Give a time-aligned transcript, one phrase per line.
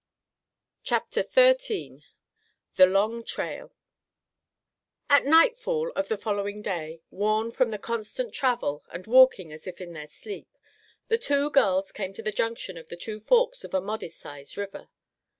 [0.81, 2.01] CHAPTER XIII
[2.75, 3.71] THE LONG TRAIL
[5.11, 9.79] At nightfall of the following day, worn from the constant travel, and walking as if
[9.79, 10.57] in their sleep,
[11.07, 14.57] the two girls came to the junction of the two forks of a modest sized
[14.57, 14.89] river.